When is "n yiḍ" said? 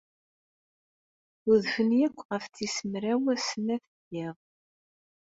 3.97-4.37